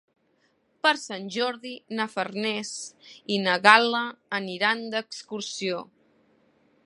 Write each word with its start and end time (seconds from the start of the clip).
Per 0.85 0.93
Sant 1.01 1.27
Jordi 1.35 1.73
na 1.99 2.07
Farners 2.13 2.73
i 3.35 3.39
na 3.43 3.59
Gal·la 3.67 4.03
aniran 4.41 4.85
d'excursió. 4.95 5.85